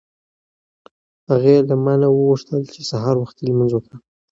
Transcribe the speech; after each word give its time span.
هغې 1.29 1.55
له 1.67 1.75
ما 1.83 1.93
نه 2.01 2.07
وغوښتل 2.11 2.61
چې 2.73 2.81
سهار 2.91 3.15
وختي 3.19 3.43
لمونځ 3.45 3.71
وکړه. 3.73 3.97